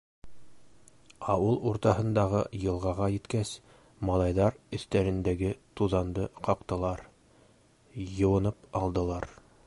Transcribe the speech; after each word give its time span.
Ауыл 1.33 1.59
уртаһындағы 1.71 2.39
йылғаға 2.59 3.09
еткәс, 3.15 3.51
малайҙар 4.09 4.57
өҫтәрендәге 4.77 5.51
туҙанды 5.81 6.25
ҡаҡтылар, 6.49 7.05
йыуынып 8.07 8.67
алдылар. 8.81 9.29